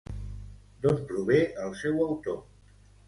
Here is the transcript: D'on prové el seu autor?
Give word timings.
D'on 0.85 0.97
prové 1.11 1.41
el 1.67 1.77
seu 1.83 2.03
autor? 2.07 2.41